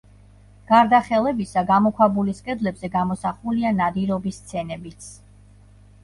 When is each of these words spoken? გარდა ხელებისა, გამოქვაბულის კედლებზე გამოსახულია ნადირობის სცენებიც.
გარდა 0.69 0.99
ხელებისა, 1.09 1.63
გამოქვაბულის 1.71 2.39
კედლებზე 2.47 2.89
გამოსახულია 2.95 3.73
ნადირობის 3.81 4.39
სცენებიც. 4.39 5.11